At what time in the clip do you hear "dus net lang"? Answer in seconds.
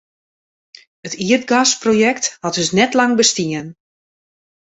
2.57-3.13